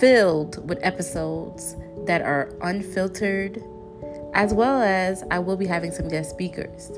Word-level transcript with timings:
filled 0.00 0.68
with 0.68 0.80
episodes 0.82 1.76
that 2.06 2.20
are 2.20 2.52
unfiltered, 2.62 3.62
as 4.34 4.52
well 4.52 4.82
as 4.82 5.22
I 5.30 5.38
will 5.38 5.56
be 5.56 5.66
having 5.66 5.92
some 5.92 6.08
guest 6.08 6.30
speakers. 6.30 6.90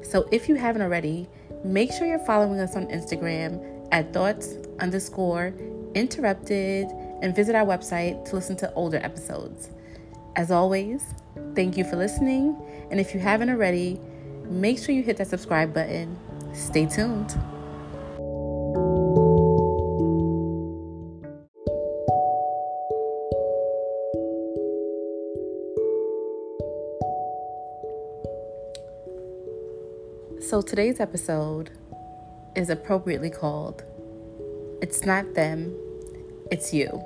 So, 0.00 0.26
if 0.32 0.48
you 0.48 0.54
haven't 0.54 0.80
already, 0.80 1.28
make 1.62 1.92
sure 1.92 2.06
you're 2.06 2.18
following 2.20 2.58
us 2.58 2.74
on 2.74 2.86
Instagram 2.86 3.86
at 3.92 4.14
thoughts 4.14 4.54
underscore 4.80 5.52
interrupted 5.94 6.86
and 7.20 7.36
visit 7.36 7.54
our 7.54 7.66
website 7.66 8.24
to 8.30 8.34
listen 8.34 8.56
to 8.56 8.72
older 8.72 8.96
episodes. 8.96 9.68
As 10.36 10.50
always, 10.50 11.04
thank 11.54 11.76
you 11.76 11.84
for 11.84 11.96
listening. 11.96 12.56
And 12.90 12.98
if 12.98 13.12
you 13.12 13.20
haven't 13.20 13.50
already, 13.50 14.00
make 14.48 14.78
sure 14.78 14.94
you 14.94 15.02
hit 15.02 15.18
that 15.18 15.26
subscribe 15.28 15.74
button. 15.74 16.16
Stay 16.54 16.86
tuned. 16.86 17.38
So 30.40 30.60
today's 30.60 31.00
episode 31.00 31.70
is 32.54 32.68
appropriately 32.68 33.30
called 33.30 33.82
It's 34.82 35.04
Not 35.04 35.34
Them, 35.34 35.74
It's 36.50 36.74
You. 36.74 37.02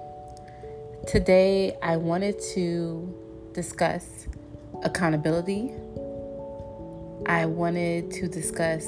Today 1.06 1.76
I 1.80 1.96
wanted 1.96 2.40
to 2.54 3.14
discuss 3.52 4.26
accountability. 4.82 5.72
I 7.26 7.46
wanted 7.46 8.10
to 8.12 8.28
discuss 8.28 8.86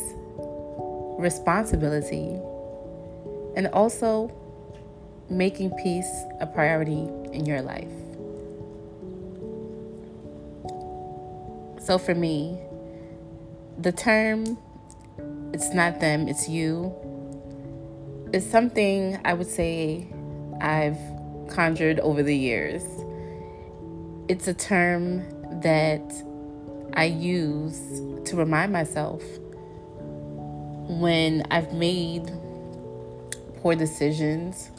responsibility 1.19 2.37
and 3.57 3.69
also 3.69 4.31
making 5.31 5.71
peace 5.83 6.11
a 6.41 6.47
priority 6.47 7.09
in 7.33 7.47
your 7.47 7.63
life. 7.63 7.89
So 11.81 11.97
for 11.97 12.15
me, 12.15 12.61
the 13.83 13.91
term 13.91 14.57
it's 15.53 15.75
not 15.75 16.01
them, 16.01 16.29
it's 16.29 16.49
you 16.49 16.95
is 18.33 18.49
something 18.49 19.21
I 19.25 19.35
would 19.35 19.47
say 19.47 20.07
I've 20.61 20.99
conjured 21.49 22.01
over 22.01 22.23
the 22.23 22.35
years. 22.35 22.83
It's 24.29 24.49
a 24.49 24.55
term 24.55 25.23
that 25.61 26.01
I 26.95 27.05
use 27.05 28.01
to 28.25 28.37
remind 28.37 28.73
myself 28.73 29.23
when 30.89 31.43
I've 31.51 31.75
made 31.75 32.31
poor 33.57 33.75
decisions 33.75 34.71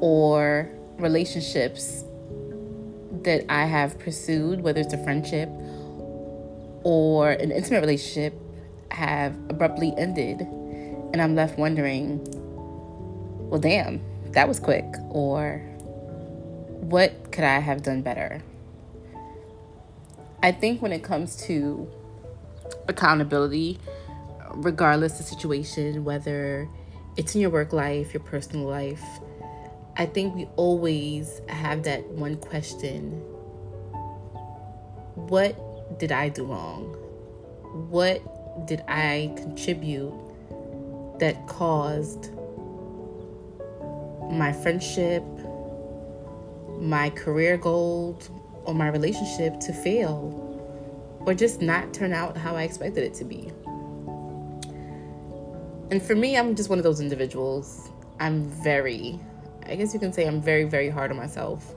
or 0.00 0.68
relationships 0.98 2.04
that 3.22 3.46
I 3.48 3.64
have 3.64 3.98
pursued, 3.98 4.60
whether 4.60 4.80
it's 4.80 4.92
a 4.92 5.02
friendship 5.02 5.48
or 6.84 7.30
an 7.30 7.50
intimate 7.50 7.80
relationship, 7.80 8.34
have 8.90 9.34
abruptly 9.48 9.92
ended. 9.96 10.40
And 10.40 11.20
I'm 11.20 11.34
left 11.34 11.58
wondering, 11.58 12.20
well, 13.50 13.60
damn, 13.60 14.00
that 14.32 14.46
was 14.46 14.60
quick. 14.60 14.84
Or 15.10 15.58
what 16.80 17.32
could 17.32 17.44
I 17.44 17.58
have 17.58 17.82
done 17.82 18.02
better? 18.02 18.42
I 20.42 20.52
think 20.52 20.82
when 20.82 20.92
it 20.92 21.02
comes 21.02 21.36
to 21.46 21.90
accountability, 22.86 23.78
regardless 24.52 25.18
the 25.18 25.24
situation, 25.24 26.04
whether 26.04 26.68
it's 27.16 27.34
in 27.34 27.40
your 27.40 27.50
work 27.50 27.72
life, 27.72 28.12
your 28.12 28.22
personal 28.22 28.66
life, 28.66 29.02
I 29.96 30.06
think 30.06 30.34
we 30.34 30.46
always 30.56 31.40
have 31.48 31.84
that 31.84 32.04
one 32.08 32.36
question 32.36 33.12
What 35.14 35.56
did 35.98 36.12
I 36.12 36.28
do 36.28 36.44
wrong? 36.44 36.84
What 37.90 38.66
did 38.66 38.82
I 38.88 39.32
contribute 39.36 40.12
that 41.18 41.46
caused 41.46 42.30
my 44.30 44.52
friendship, 44.52 45.22
my 46.80 47.10
career 47.10 47.56
goals, 47.56 48.30
or 48.64 48.74
my 48.74 48.88
relationship 48.88 49.60
to 49.60 49.72
fail 49.72 50.40
or 51.26 51.34
just 51.34 51.62
not 51.62 51.92
turn 51.94 52.12
out 52.12 52.36
how 52.36 52.56
I 52.56 52.62
expected 52.62 53.04
it 53.04 53.14
to 53.14 53.24
be. 53.24 53.50
And 55.90 56.02
for 56.02 56.14
me, 56.14 56.36
I'm 56.36 56.54
just 56.54 56.68
one 56.68 56.78
of 56.78 56.82
those 56.82 57.00
individuals. 57.00 57.90
I'm 58.20 58.44
very, 58.62 59.18
I 59.66 59.76
guess 59.76 59.94
you 59.94 60.00
can 60.00 60.12
say, 60.12 60.26
I'm 60.26 60.40
very, 60.40 60.64
very 60.64 60.88
hard 60.88 61.10
on 61.10 61.16
myself. 61.16 61.74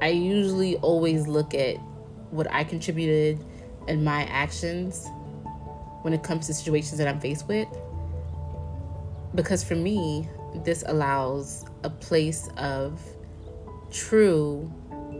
I 0.00 0.08
usually 0.08 0.76
always 0.76 1.28
look 1.28 1.54
at 1.54 1.76
what 2.32 2.50
I 2.50 2.64
contributed 2.64 3.44
and 3.86 4.04
my 4.04 4.24
actions 4.24 5.08
when 6.02 6.12
it 6.12 6.22
comes 6.22 6.46
to 6.46 6.54
situations 6.54 6.98
that 6.98 7.06
I'm 7.06 7.20
faced 7.20 7.46
with. 7.46 7.68
Because 9.34 9.62
for 9.62 9.76
me, 9.76 10.28
this 10.64 10.82
allows 10.86 11.64
a 11.84 11.90
place 11.90 12.48
of 12.56 13.00
true, 13.90 14.72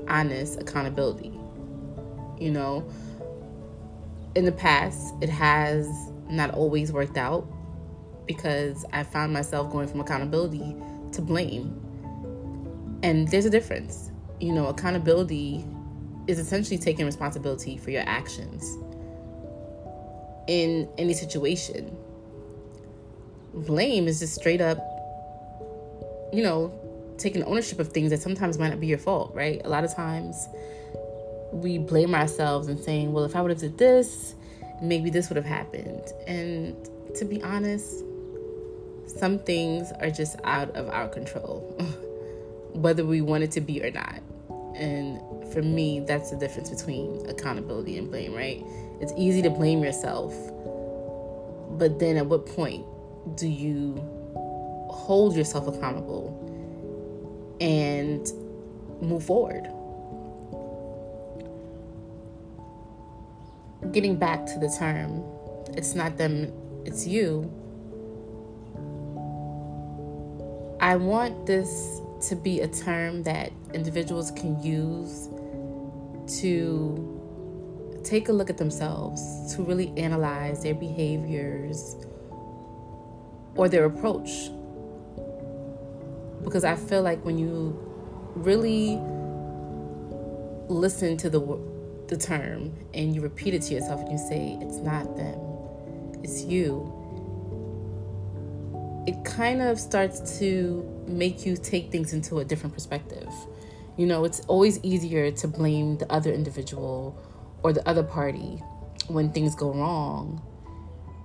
honest 0.09 0.61
accountability. 0.61 1.33
You 2.39 2.50
know, 2.50 2.89
in 4.34 4.44
the 4.44 4.53
past, 4.53 5.15
it 5.21 5.29
has 5.29 5.89
not 6.29 6.50
always 6.55 6.93
worked 6.93 7.17
out 7.17 7.47
because 8.27 8.84
I 8.93 9.03
found 9.03 9.33
myself 9.33 9.71
going 9.71 9.89
from 9.89 10.00
accountability 10.00 10.75
to 11.12 11.23
blame. 11.23 11.79
And 13.03 13.29
there's 13.29 13.44
a 13.44 13.50
difference. 13.50 14.11
You 14.41 14.53
know, 14.53 14.67
accountability 14.67 15.65
is 16.27 16.38
essentially 16.38 16.78
taking 16.78 17.05
responsibility 17.05 17.77
for 17.77 17.91
your 17.91 18.03
actions 18.06 18.77
in 20.47 20.88
any 20.99 21.15
situation. 21.15 21.96
Blame 23.55 24.08
is 24.08 24.20
just 24.20 24.35
straight 24.35 24.61
up, 24.61 24.79
you 26.32 26.43
know, 26.43 26.73
taking 27.19 27.43
ownership 27.44 27.79
of 27.79 27.88
things 27.88 28.11
that 28.11 28.20
sometimes 28.20 28.58
might 28.58 28.70
not 28.70 28.81
be 28.81 28.87
your 28.87 28.99
fault, 28.99 29.35
right? 29.35 29.61
A 29.64 29.69
lot 29.69 29.85
of 29.85 29.94
times 29.94 30.49
we 31.52 31.79
blame 31.79 32.14
ourselves 32.14 32.69
and 32.69 32.81
saying, 32.81 33.12
well, 33.12 33.25
if 33.25 33.37
I 33.37 33.43
would 33.43 33.50
have 33.50 33.61
did 33.61 33.79
this, 33.79 34.35
maybe 34.81 35.11
this 35.11 35.29
would 35.29 35.37
have 35.37 35.44
happened. 35.44 36.02
And 36.26 36.76
to 37.17 37.25
be 37.25 37.43
honest, 37.43 38.05
some 39.06 39.38
things 39.38 39.93
are 40.00 40.11
just 40.11 40.37
out 40.44 40.70
of 40.70 40.88
our 40.88 41.08
control, 41.08 41.61
whether 42.73 43.05
we 43.05 43.20
want 43.20 43.44
it 43.44 43.50
to 43.52 43.61
be 43.61 43.82
or 43.82 43.91
not. 43.91 44.20
And 44.75 45.20
for 45.52 45.62
me, 45.62 46.00
that's 46.00 46.31
the 46.31 46.37
difference 46.37 46.70
between 46.70 47.25
accountability 47.28 47.99
and 47.99 48.10
blame, 48.10 48.34
right? 48.34 48.64
It's 49.00 49.12
easy 49.16 49.43
to 49.43 49.50
blame 49.50 49.82
yourself, 49.82 50.34
but 51.78 51.99
then 51.99 52.16
at 52.16 52.26
what 52.26 52.46
point 52.46 52.84
do 53.37 53.49
you 53.49 53.96
hold 54.90 55.37
yourself 55.37 55.66
accountable 55.66 56.38
and 57.60 58.26
move 59.00 59.25
forward? 59.25 59.69
Getting 63.93 64.16
back 64.16 64.46
to 64.46 64.58
the 64.58 64.75
term, 64.78 65.22
it's 65.76 65.94
not 65.94 66.16
them, 66.16 66.52
it's 66.84 67.06
you. 67.06 67.50
I 70.81 70.96
want 70.96 71.46
this 71.46 72.00
to 72.28 72.37
be 72.37 72.60
a 72.60 72.69
term 72.69 73.22
that 73.25 73.52
individuals 73.75 74.31
can 74.31 74.60
use 74.62 75.28
to 76.43 78.00
take 78.05 78.29
a 78.29 78.33
look 78.33 78.50
at 78.50 78.59
themselves, 78.59 79.55
to 79.55 79.62
really 79.62 79.93
analyze 79.97 80.62
their 80.62 80.75
behaviors 80.75 81.97
or 83.55 83.69
their 83.69 83.85
approach. 83.85 84.50
Because 86.43 86.65
I 86.65 86.75
feel 86.75 87.03
like 87.03 87.25
when 87.25 87.39
you 87.39 87.79
really 88.35 88.99
listen 90.69 91.17
to 91.19 91.31
the 91.31 91.41
the 92.09 92.17
term 92.17 92.73
and 92.93 93.15
you 93.15 93.23
repeat 93.23 93.55
it 93.55 93.62
to 93.62 93.75
yourself 93.75 94.00
and 94.00 94.12
you 94.12 94.19
say 94.19 94.59
it's 94.61 94.79
not 94.79 95.17
them, 95.17 95.39
it's 96.23 96.43
you. 96.43 96.99
It 99.06 99.25
kind 99.25 99.62
of 99.62 99.81
starts 99.81 100.39
to 100.39 100.89
make 101.06 101.47
you 101.47 101.56
take 101.56 101.91
things 101.91 102.12
into 102.12 102.39
a 102.39 102.44
different 102.44 102.75
perspective. 102.75 103.29
You 103.97 104.06
know, 104.06 104.25
it's 104.25 104.41
always 104.49 104.81
easier 104.83 105.31
to 105.31 105.49
blame 105.49 105.99
the 105.99 106.11
other 106.11 106.33
individual 106.33 107.17
or 107.62 107.73
the 107.73 107.87
other 107.87 108.03
party 108.03 108.62
when 109.09 109.33
things 109.33 109.55
go 109.55 109.73
wrong. 109.73 110.43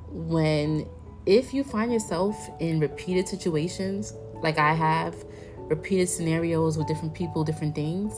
When 0.09 0.87
if 1.25 1.53
you 1.53 1.63
find 1.63 1.91
yourself 1.91 2.35
in 2.59 2.79
repeated 2.79 3.27
situations 3.27 4.13
like 4.41 4.57
I 4.57 4.73
have, 4.73 5.15
repeated 5.57 6.09
scenarios 6.09 6.77
with 6.77 6.87
different 6.87 7.13
people, 7.13 7.43
different 7.43 7.75
things, 7.75 8.13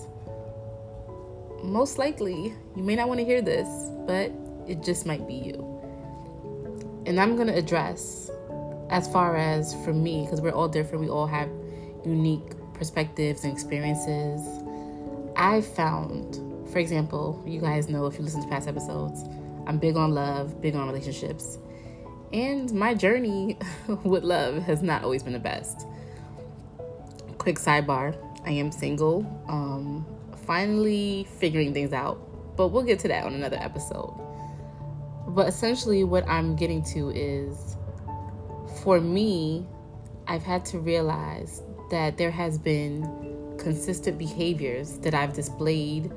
most 1.63 1.97
likely 1.97 2.53
you 2.75 2.83
may 2.83 2.95
not 2.95 3.07
want 3.07 3.19
to 3.19 3.25
hear 3.25 3.41
this, 3.41 3.67
but 4.05 4.31
it 4.67 4.83
just 4.83 5.05
might 5.05 5.27
be 5.27 5.33
you. 5.35 5.65
And 7.05 7.19
I'm 7.19 7.35
going 7.35 7.47
to 7.47 7.55
address 7.55 8.29
as 8.89 9.11
far 9.11 9.35
as 9.35 9.73
for 9.83 9.93
me, 9.93 10.23
because 10.23 10.41
we're 10.41 10.51
all 10.51 10.67
different, 10.67 11.03
we 11.03 11.09
all 11.09 11.27
have 11.27 11.49
unique 12.05 12.53
perspectives 12.79 13.43
and 13.43 13.53
experiences. 13.53 14.41
I 15.35 15.61
found, 15.61 16.39
for 16.71 16.79
example, 16.79 17.43
you 17.45 17.61
guys 17.61 17.89
know 17.89 18.07
if 18.07 18.17
you 18.17 18.23
listen 18.23 18.41
to 18.41 18.47
past 18.47 18.67
episodes, 18.67 19.23
I'm 19.67 19.77
big 19.77 19.95
on 19.95 20.15
love, 20.15 20.59
big 20.61 20.75
on 20.75 20.87
relationships. 20.87 21.59
And 22.33 22.73
my 22.73 22.95
journey 22.95 23.57
with 24.03 24.23
love 24.23 24.63
has 24.63 24.81
not 24.81 25.03
always 25.03 25.21
been 25.21 25.33
the 25.33 25.39
best. 25.39 25.85
Quick 27.37 27.57
sidebar 27.57 28.15
I 28.45 28.51
am 28.51 28.71
single. 28.71 29.25
Um, 29.47 30.05
finally 30.45 31.27
figuring 31.37 31.73
things 31.73 31.93
out. 31.93 32.17
But 32.55 32.69
we'll 32.69 32.83
get 32.83 32.99
to 32.99 33.07
that 33.09 33.25
on 33.25 33.33
another 33.33 33.57
episode. 33.59 34.15
But 35.27 35.47
essentially, 35.47 36.03
what 36.03 36.27
I'm 36.27 36.55
getting 36.55 36.83
to 36.93 37.09
is 37.11 37.77
for 38.83 38.99
me, 38.99 39.67
I've 40.27 40.43
had 40.43 40.65
to 40.65 40.79
realize 40.79 41.61
that 41.89 42.17
there 42.17 42.31
has 42.31 42.57
been 42.57 43.55
consistent 43.57 44.17
behaviors 44.17 44.97
that 44.99 45.13
I've 45.13 45.33
displayed, 45.33 46.11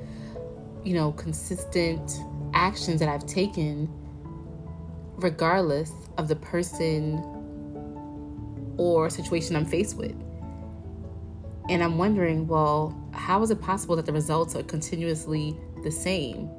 you 0.83 0.93
know, 0.93 1.11
consistent 1.13 2.19
actions 2.53 2.99
that 2.99 3.09
I've 3.09 3.25
taken, 3.25 3.89
regardless 5.15 5.91
of 6.17 6.27
the 6.27 6.35
person 6.35 7.23
or 8.77 9.09
situation 9.09 9.55
I'm 9.55 9.65
faced 9.65 9.97
with. 9.97 10.15
And 11.69 11.81
I'm 11.81 11.97
wondering, 11.97 12.47
well, 12.47 12.97
how 13.11 13.41
is 13.41 13.51
it 13.51 13.61
possible 13.61 13.95
that 13.95 14.05
the 14.05 14.13
results 14.13 14.55
are 14.55 14.63
continuously 14.63 15.55
the 15.83 15.91
same? 15.91 16.49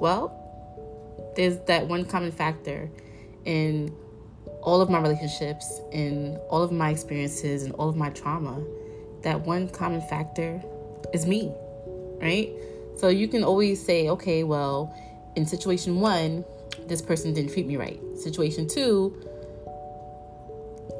Well, 0.00 0.34
there's 1.36 1.58
that 1.66 1.86
one 1.86 2.04
common 2.04 2.32
factor 2.32 2.90
in 3.44 3.94
all 4.62 4.80
of 4.80 4.90
my 4.90 5.00
relationships, 5.00 5.80
and 5.92 6.36
all 6.50 6.62
of 6.62 6.72
my 6.72 6.90
experiences, 6.90 7.62
and 7.62 7.72
all 7.74 7.88
of 7.88 7.96
my 7.96 8.10
trauma. 8.10 8.64
That 9.22 9.40
one 9.40 9.68
common 9.68 10.00
factor 10.02 10.62
is 11.12 11.26
me, 11.26 11.52
right? 12.20 12.50
So 12.96 13.08
you 13.08 13.28
can 13.28 13.44
always 13.44 13.84
say, 13.84 14.08
okay, 14.08 14.44
well, 14.44 14.94
in 15.36 15.46
situation 15.46 16.00
one, 16.00 16.44
this 16.86 17.02
person 17.02 17.34
didn't 17.34 17.52
treat 17.52 17.66
me 17.66 17.76
right. 17.76 18.00
Situation 18.16 18.66
two, 18.68 19.14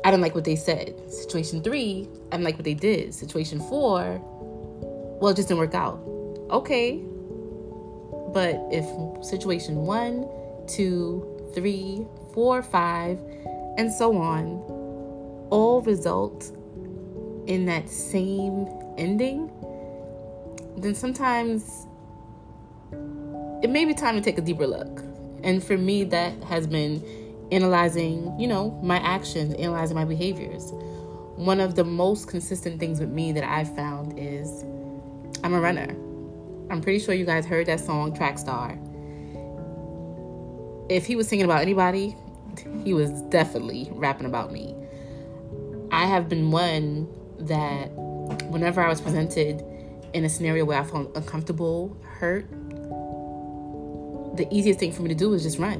I 0.05 0.11
didn't 0.11 0.23
like 0.23 0.35
what 0.35 0.45
they 0.45 0.57
said. 0.57 0.95
Situation 1.11 1.63
three, 1.63 2.09
I 2.31 2.37
didn't 2.37 2.45
like 2.45 2.57
what 2.57 2.65
they 2.65 2.75
did. 2.75 3.15
Situation 3.15 3.61
four, 3.61 4.21
well, 5.21 5.31
it 5.31 5.37
just 5.37 5.49
didn't 5.49 5.61
work 5.61 5.75
out. 5.75 5.99
Okay. 6.51 7.03
But 8.33 8.57
if 8.71 8.87
situation 9.25 9.77
one, 9.77 10.29
two, 10.69 11.51
three, 11.55 12.07
four, 12.33 12.63
five, 12.63 13.19
and 13.79 13.93
so 13.93 14.17
on 14.17 14.61
all 15.51 15.81
result 15.81 16.53
in 17.47 17.65
that 17.65 17.89
same 17.89 18.69
ending, 18.99 19.51
then 20.77 20.95
sometimes 20.95 21.87
it 23.63 23.71
may 23.71 23.85
be 23.85 23.95
time 23.95 24.15
to 24.15 24.21
take 24.21 24.37
a 24.37 24.43
deeper 24.43 24.67
look. 24.67 25.03
And 25.43 25.63
for 25.63 25.79
me, 25.79 26.05
that 26.05 26.43
has 26.45 26.67
been 26.67 27.03
analyzing, 27.51 28.39
you 28.39 28.47
know, 28.47 28.79
my 28.83 28.99
actions, 28.99 29.55
analyzing 29.55 29.97
my 29.97 30.05
behaviors. 30.05 30.73
One 31.37 31.61
of 31.61 31.77
the 31.77 31.85
most 31.85 32.29
consistent 32.29 32.81
things 32.81 33.01
with 33.01 33.11
me 33.11 33.33
that 33.33 33.45
I've 33.45 33.75
found 33.75 34.19
is 34.19 34.65
I'm 35.45 35.55
a 35.55 35.61
runner. 35.61 35.89
I'm 36.71 36.83
pretty 36.83 36.99
sure 36.99 37.15
you 37.15 37.25
guys 37.25 37.47
heard 37.47 37.67
that 37.67 37.81
song, 37.81 38.15
Track 38.15 38.39
Star. 38.39 38.79
If 40.91 41.07
he 41.07 41.17
was 41.17 41.29
singing 41.29 41.45
about 41.45 41.63
anybody, 41.63 42.17
he 42.85 42.95
was 42.95 43.23
definitely 43.23 43.89
rapping 43.93 44.27
about 44.27 44.53
me. 44.53 44.75
I 45.91 46.07
have 46.07 46.29
been 46.29 46.51
one 46.51 47.09
that 47.39 47.91
whenever 48.51 48.81
I 48.81 48.89
was 48.89 49.01
presented 49.01 49.63
in 50.13 50.25
a 50.25 50.29
scenario 50.29 50.65
where 50.65 50.79
I 50.79 50.85
felt 50.85 51.17
uncomfortable, 51.17 51.97
hurt, 52.03 52.49
the 54.37 54.47
easiest 54.51 54.79
thing 54.79 54.93
for 54.93 55.03
me 55.03 55.09
to 55.09 55.15
do 55.15 55.33
is 55.35 55.43
just 55.43 55.59
run. 55.59 55.79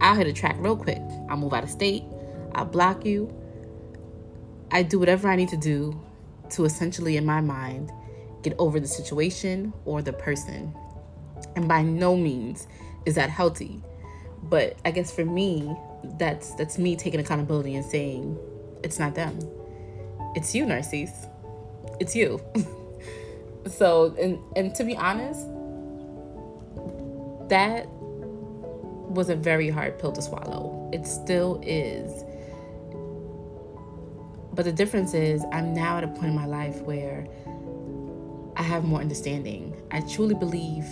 I'll 0.00 0.14
hit 0.14 0.26
a 0.26 0.32
track 0.32 0.56
real 0.58 0.76
quick. 0.76 1.02
I'll 1.28 1.36
move 1.36 1.52
out 1.52 1.64
of 1.64 1.70
state. 1.70 2.04
I'll 2.54 2.64
block 2.64 3.04
you. 3.04 3.32
I 4.70 4.82
do 4.82 4.98
whatever 4.98 5.28
I 5.28 5.36
need 5.36 5.48
to 5.50 5.56
do 5.56 6.00
to 6.50 6.64
essentially, 6.64 7.16
in 7.16 7.24
my 7.24 7.40
mind, 7.40 7.92
get 8.42 8.54
over 8.58 8.80
the 8.80 8.88
situation 8.88 9.72
or 9.84 10.02
the 10.02 10.12
person. 10.12 10.74
And 11.56 11.68
by 11.68 11.82
no 11.82 12.16
means 12.16 12.66
is 13.06 13.14
that 13.14 13.30
healthy. 13.30 13.82
But 14.42 14.76
I 14.84 14.90
guess 14.90 15.14
for 15.14 15.24
me, 15.24 15.74
that's 16.18 16.54
that's 16.54 16.78
me 16.78 16.96
taking 16.96 17.20
accountability 17.20 17.74
and 17.74 17.84
saying, 17.84 18.38
it's 18.82 18.98
not 18.98 19.14
them. 19.14 19.38
It's 20.34 20.54
you, 20.54 20.66
Narcisse. 20.66 21.26
It's 22.00 22.16
you. 22.16 22.40
so 23.66 24.14
and 24.20 24.38
and 24.56 24.74
to 24.74 24.84
be 24.84 24.96
honest, 24.96 25.46
that 27.48 27.86
was 29.12 29.28
a 29.28 29.36
very 29.36 29.68
hard 29.68 29.98
pill 29.98 30.12
to 30.12 30.22
swallow. 30.22 30.90
It 30.92 31.06
still 31.06 31.60
is. 31.64 32.24
But 34.54 34.64
the 34.66 34.72
difference 34.72 35.14
is, 35.14 35.42
I'm 35.50 35.72
now 35.72 35.96
at 35.96 36.04
a 36.04 36.08
point 36.08 36.26
in 36.26 36.34
my 36.34 36.46
life 36.46 36.80
where 36.82 37.26
I 38.56 38.62
have 38.62 38.84
more 38.84 39.00
understanding. 39.00 39.74
I 39.90 40.00
truly 40.00 40.34
believe 40.34 40.84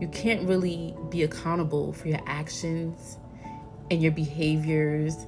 you 0.00 0.08
can't 0.08 0.48
really 0.48 0.94
be 1.10 1.22
accountable 1.22 1.92
for 1.92 2.08
your 2.08 2.20
actions 2.26 3.18
and 3.90 4.02
your 4.02 4.12
behaviors 4.12 5.26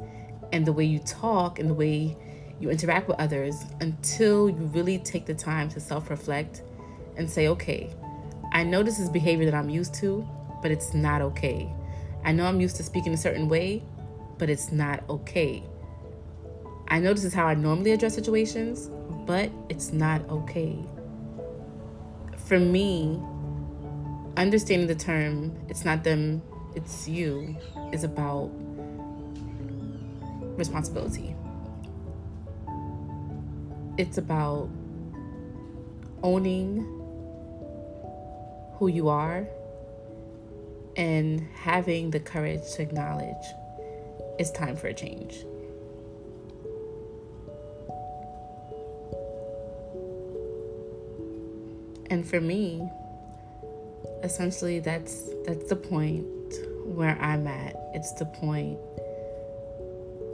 and 0.52 0.66
the 0.66 0.72
way 0.72 0.84
you 0.84 0.98
talk 1.00 1.58
and 1.58 1.68
the 1.68 1.74
way 1.74 2.16
you 2.58 2.70
interact 2.70 3.08
with 3.08 3.18
others 3.20 3.64
until 3.80 4.48
you 4.48 4.70
really 4.72 4.98
take 4.98 5.26
the 5.26 5.34
time 5.34 5.68
to 5.68 5.80
self 5.80 6.08
reflect 6.08 6.62
and 7.16 7.30
say, 7.30 7.48
okay, 7.48 7.94
I 8.52 8.62
know 8.62 8.82
this 8.82 8.98
is 8.98 9.10
behavior 9.10 9.44
that 9.46 9.54
I'm 9.54 9.68
used 9.68 9.94
to, 9.94 10.26
but 10.62 10.70
it's 10.70 10.94
not 10.94 11.20
okay. 11.20 11.70
I 12.24 12.32
know 12.32 12.46
I'm 12.46 12.60
used 12.60 12.76
to 12.76 12.82
speaking 12.82 13.12
a 13.12 13.16
certain 13.16 13.48
way, 13.48 13.82
but 14.38 14.48
it's 14.48 14.72
not 14.72 15.02
okay. 15.08 15.62
I 16.88 16.98
know 16.98 17.12
this 17.12 17.24
is 17.24 17.34
how 17.34 17.46
I 17.46 17.54
normally 17.54 17.92
address 17.92 18.14
situations, 18.14 18.90
but 19.26 19.50
it's 19.68 19.92
not 19.92 20.28
okay. 20.28 20.78
For 22.36 22.58
me, 22.58 23.20
understanding 24.36 24.86
the 24.86 24.94
term, 24.94 25.56
it's 25.68 25.84
not 25.84 26.04
them, 26.04 26.42
it's 26.74 27.08
you, 27.08 27.56
is 27.92 28.04
about 28.04 28.50
responsibility. 30.56 31.34
It's 33.98 34.18
about 34.18 34.68
owning 36.22 36.80
who 38.76 38.88
you 38.88 39.08
are 39.08 39.46
and 40.96 41.46
having 41.54 42.10
the 42.10 42.20
courage 42.20 42.62
to 42.74 42.82
acknowledge 42.82 43.44
it's 44.38 44.50
time 44.50 44.76
for 44.76 44.88
a 44.88 44.94
change. 44.94 45.44
And 52.10 52.26
for 52.28 52.40
me, 52.40 52.90
essentially 54.22 54.80
that's 54.80 55.28
that's 55.46 55.68
the 55.68 55.76
point 55.76 56.26
where 56.84 57.18
I'm 57.20 57.46
at. 57.46 57.76
It's 57.94 58.12
the 58.12 58.26
point 58.26 58.78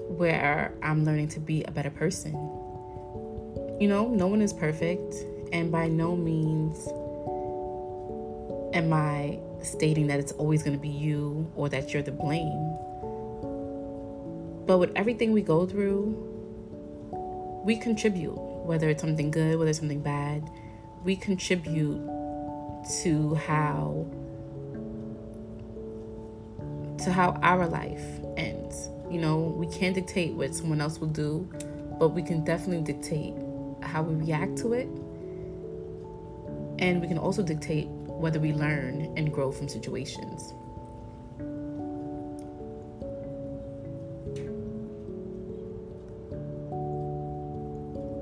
where 0.09 0.73
I'm 0.83 1.05
learning 1.05 1.29
to 1.29 1.41
be 1.41 1.63
a 1.65 1.71
better 1.71 1.91
person, 1.91 2.33
you 3.79 3.87
know, 3.89 4.09
no 4.09 4.27
one 4.27 4.41
is 4.41 4.53
perfect, 4.53 5.15
and 5.53 5.71
by 5.71 5.87
no 5.87 6.17
means 6.17 6.89
am 8.75 8.93
I 8.93 9.39
stating 9.63 10.07
that 10.09 10.19
it's 10.19 10.33
always 10.33 10.63
going 10.63 10.77
to 10.77 10.81
be 10.81 10.89
you 10.89 11.51
or 11.55 11.69
that 11.69 11.93
you're 11.93 12.03
the 12.03 12.13
blame. 12.13 12.77
But 14.67 14.79
with 14.79 14.93
everything 14.97 15.33
we 15.33 15.43
go 15.43 15.67
through, 15.67 16.17
we 17.65 17.77
contribute, 17.77 18.37
whether 18.37 18.89
it's 18.89 19.01
something 19.01 19.31
good, 19.31 19.59
whether 19.59 19.71
it's 19.71 19.79
something 19.79 20.03
bad, 20.03 20.49
we 21.05 21.17
contribute 21.17 22.01
to 23.03 23.35
how 23.35 24.07
to 26.99 27.13
how 27.13 27.39
our 27.43 27.67
life 27.67 28.05
ends. 28.37 28.91
You 29.11 29.21
know, 29.21 29.39
we 29.39 29.67
can't 29.69 29.95
dictate 29.95 30.35
what 30.35 30.55
someone 30.55 30.81
else 30.81 30.99
will 30.99 31.09
do, 31.09 31.49
but 31.99 32.09
we 32.09 32.23
can 32.23 32.45
definitely 32.45 32.93
dictate 32.93 33.35
how 33.83 34.03
we 34.03 34.15
react 34.15 34.59
to 34.59 34.73
it. 34.73 34.89
And 36.81 37.01
we 37.01 37.09
can 37.09 37.19
also 37.19 37.43
dictate 37.43 37.89
whether 37.89 38.39
we 38.41 38.53
learn 38.53 39.13
and 39.17 39.33
grow 39.33 39.51
from 39.51 39.69
situations. 39.69 40.53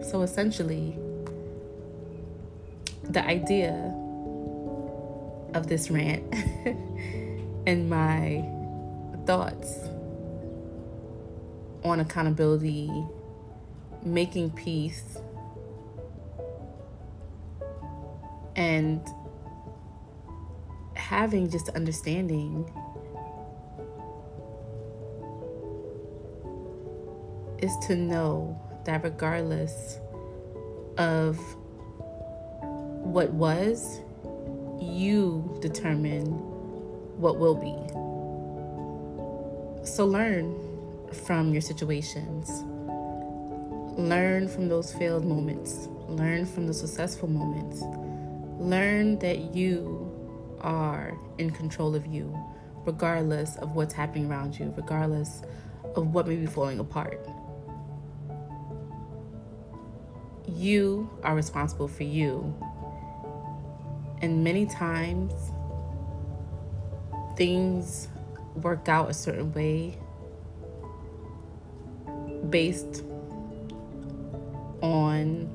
So 0.06 0.22
essentially, 0.22 0.96
the 3.02 3.24
idea 3.24 3.92
of 5.56 5.68
this 5.68 5.90
rant 5.90 6.22
and 7.66 7.88
my 7.88 8.44
thoughts 9.24 9.78
on 11.82 12.00
accountability, 12.00 12.90
making 14.02 14.50
peace, 14.50 15.18
and 18.54 19.00
having 20.94 21.48
just 21.48 21.68
understanding 21.70 22.70
is 27.58 27.74
to 27.86 27.96
know 27.96 28.60
that 28.84 29.02
regardless 29.02 29.98
of 30.98 31.38
what 33.02 33.32
was, 33.32 34.00
you 34.80 35.58
determine 35.60 36.26
what 37.18 37.38
will 37.38 37.54
be. 37.54 37.74
So 39.86 40.04
learn 40.04 40.54
from 41.24 41.52
your 41.52 41.62
situations. 41.62 42.64
Learn 43.98 44.48
from 44.48 44.68
those 44.68 44.92
failed 44.92 45.24
moments. 45.24 45.88
Learn 46.08 46.44
from 46.44 46.66
the 46.66 46.74
successful 46.74 47.28
moments. 47.28 47.82
Learn 48.60 49.18
that 49.20 49.54
you 49.54 50.12
are 50.60 51.16
in 51.38 51.50
control 51.50 51.94
of 51.94 52.06
you, 52.06 52.36
regardless 52.84 53.56
of 53.56 53.74
what's 53.74 53.94
happening 53.94 54.30
around 54.30 54.58
you, 54.58 54.72
regardless 54.76 55.42
of 55.94 56.12
what 56.12 56.26
may 56.26 56.36
be 56.36 56.46
falling 56.46 56.78
apart. 56.78 57.26
You 60.48 61.10
are 61.22 61.34
responsible 61.34 61.88
for 61.88 62.04
you. 62.04 62.54
And 64.22 64.42
many 64.42 64.66
times, 64.66 65.32
things 67.36 68.08
work 68.54 68.88
out 68.88 69.10
a 69.10 69.14
certain 69.14 69.52
way 69.52 69.98
based 72.48 73.04
on 74.80 75.50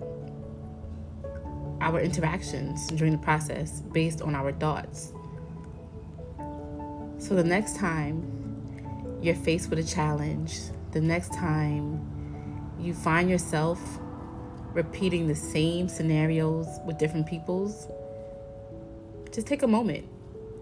our 1.81 1.99
interactions 1.99 2.87
during 2.89 3.11
the 3.11 3.17
process 3.17 3.81
based 3.81 4.21
on 4.21 4.35
our 4.35 4.51
thoughts. 4.51 5.13
So 7.17 7.35
the 7.35 7.43
next 7.43 7.75
time 7.75 9.19
you're 9.21 9.35
faced 9.35 9.69
with 9.69 9.79
a 9.79 9.83
challenge, 9.83 10.59
the 10.91 11.01
next 11.01 11.33
time 11.33 11.99
you 12.79 12.93
find 12.93 13.29
yourself 13.29 13.79
repeating 14.73 15.27
the 15.27 15.35
same 15.35 15.87
scenarios 15.87 16.67
with 16.85 16.97
different 16.97 17.27
peoples, 17.27 17.87
just 19.31 19.47
take 19.47 19.63
a 19.63 19.67
moment. 19.67 20.05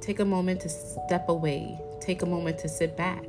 Take 0.01 0.19
a 0.19 0.25
moment 0.25 0.61
to 0.61 0.69
step 0.69 1.27
away. 1.29 1.77
Take 1.99 2.21
a 2.21 2.25
moment 2.25 2.59
to 2.59 2.69
sit 2.69 2.95
back 2.95 3.25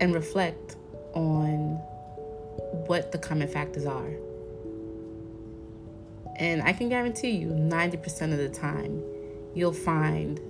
and 0.00 0.14
reflect 0.14 0.76
on 1.14 1.80
what 2.86 3.12
the 3.12 3.18
common 3.18 3.48
factors 3.48 3.86
are. 3.86 4.10
And 6.36 6.62
I 6.62 6.72
can 6.72 6.88
guarantee 6.88 7.30
you, 7.30 7.48
90% 7.48 8.32
of 8.32 8.38
the 8.38 8.48
time, 8.48 9.02
you'll 9.54 9.72
find 9.72 10.40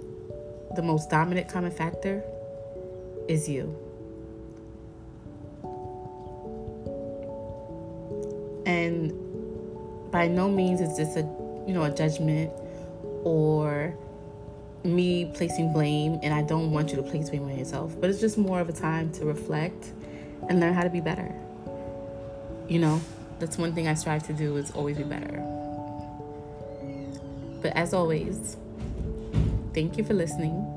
the 0.75 0.83
most 0.83 1.11
dominant 1.11 1.49
common 1.49 1.71
factor 1.71 2.23
is 3.29 3.49
you. 3.49 3.77
And 8.67 9.13
by 10.11 10.27
no 10.29 10.49
means 10.49 10.81
is 10.81 10.97
this 10.97 11.17
a 11.17 11.23
you 11.67 11.75
know 11.75 11.85
a 11.85 11.91
judgment 11.91 12.53
or 13.25 13.95
me 14.85 15.31
placing 15.35 15.73
blame 15.73 16.21
and 16.23 16.33
I 16.33 16.43
don't 16.43 16.71
want 16.71 16.91
you 16.91 16.97
to 16.97 17.03
place 17.03 17.31
blame 17.31 17.45
on 17.45 17.59
yourself, 17.59 17.99
but 18.01 18.11
it's 18.11 18.21
just 18.21 18.39
more 18.39 18.61
of 18.61 18.69
a 18.69 18.73
time 18.73 19.11
to 19.13 19.25
reflect 19.25 19.93
and 20.49 20.61
learn 20.61 20.75
how 20.75 20.83
to 20.83 20.91
be 20.91 21.01
better. 21.01 21.35
You 22.69 22.79
know, 22.79 23.01
that's 23.39 23.59
one 23.59 23.75
thing 23.75 23.89
I 23.89 23.95
strive 23.95 24.27
to 24.27 24.33
do 24.33 24.57
is 24.57 24.71
always 24.73 24.99
be 24.99 25.05
better. 25.05 25.43
But 27.63 27.75
as 27.77 27.95
always, 27.95 28.57
thank 29.73 29.97
you 29.97 30.05
for 30.05 30.13
listening. 30.13 30.71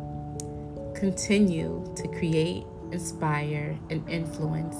Continue 0.95 1.93
to 1.97 2.07
create, 2.07 2.63
inspire, 2.91 3.77
and 3.89 4.09
influence. 4.09 4.75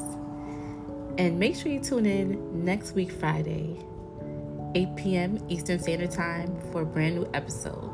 And 1.17 1.37
make 1.39 1.55
sure 1.55 1.71
you 1.71 1.81
tune 1.81 2.05
in 2.05 2.63
next 2.63 2.93
week, 2.93 3.11
Friday, 3.11 3.77
8 4.77 4.95
p.m. 4.95 5.43
Eastern 5.49 5.79
Standard 5.79 6.11
Time 6.11 6.55
for 6.71 6.83
a 6.83 6.85
brand 6.85 7.15
new 7.15 7.27
episode. 7.33 7.89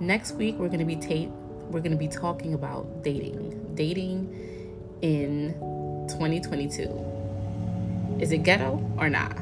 Next 0.00 0.32
week, 0.32 0.56
we're 0.58 0.68
gonna 0.68 0.84
be 0.84 0.96
ta- 0.96 1.30
we're 1.70 1.82
gonna 1.82 1.94
be 1.94 2.08
talking 2.08 2.52
about 2.52 3.04
dating, 3.04 3.76
dating 3.76 4.28
in 5.02 5.54
2022. 6.08 8.18
Is 8.18 8.32
it 8.32 8.38
ghetto 8.38 8.84
or 8.98 9.08
not? 9.08 9.38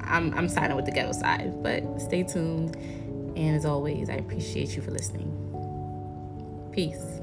I'm 0.00 0.32
I'm 0.32 0.48
siding 0.48 0.74
with 0.74 0.86
the 0.86 0.90
ghetto 0.90 1.12
side, 1.12 1.62
but 1.62 1.82
stay 2.00 2.22
tuned 2.22 2.76
and 3.36 3.54
as 3.54 3.66
always, 3.66 4.08
I 4.08 4.14
appreciate 4.14 4.74
you 4.74 4.80
for 4.80 4.92
listening. 4.92 5.28
Peace. 6.72 7.19